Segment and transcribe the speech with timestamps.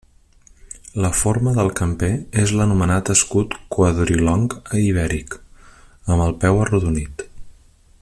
[1.03, 2.09] La forma del camper
[2.45, 4.49] és l'anomenat escut quadrilong
[4.87, 5.39] ibèric,
[6.15, 7.27] amb el peu arrodonit.